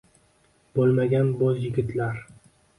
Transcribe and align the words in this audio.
boʼlmagan 0.79 1.31
boʼz 1.43 1.63
yigitlar 1.69 2.21